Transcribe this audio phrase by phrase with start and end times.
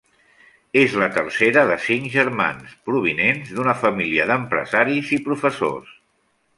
[0.83, 5.99] És la tercera de cinc germans, provinents d'una família d'empresaris i professors.